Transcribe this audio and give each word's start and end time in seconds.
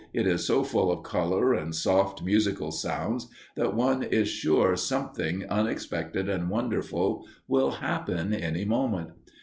It 0.13 0.25
is 0.25 0.47
so 0.47 0.63
full 0.63 0.91
of 0.91 1.03
color 1.03 1.53
and 1.53 1.75
soft 1.75 2.23
musical 2.23 2.71
sounds 2.71 3.27
that 3.55 3.75
one 3.75 4.01
is 4.01 4.27
sure 4.27 4.75
something 4.75 5.45
unexpected 5.47 6.27
and 6.27 6.49
wonderful 6.49 7.27
will 7.47 7.69
happen 7.69 8.33
any 8.33 8.65
moment. 8.65 9.11